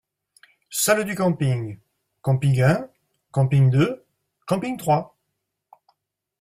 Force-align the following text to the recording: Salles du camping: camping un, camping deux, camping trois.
Salles 0.71 1.05
du 1.05 1.13
camping: 1.13 1.77
camping 2.23 2.59
un, 2.63 2.89
camping 3.31 3.69
deux, 3.69 4.03
camping 4.47 4.75
trois. 4.75 5.15